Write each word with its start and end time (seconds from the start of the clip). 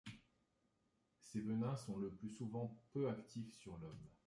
Ces 1.19 1.41
venins 1.41 1.75
sont 1.75 1.99
le 1.99 2.09
plus 2.09 2.31
souvent 2.31 2.81
peu 2.91 3.07
actifs 3.07 3.53
sur 3.53 3.77
l'homme. 3.77 4.09